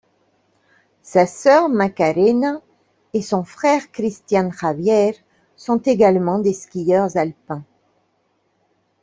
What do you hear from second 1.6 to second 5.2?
Macarena et son frère Cristian Javier